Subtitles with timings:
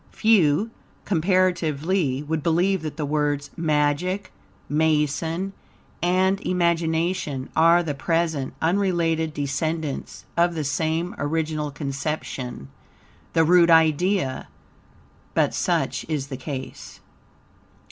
[0.09, 0.71] Few,
[1.05, 4.31] comparatively, would believe that the words MAGIC,
[4.67, 5.53] MASON,
[6.01, 12.69] and IMAGINATION, are the present unrelated descendants of the same original conception
[13.33, 14.47] THE ROOT IDEA;
[15.35, 16.99] but such is the case.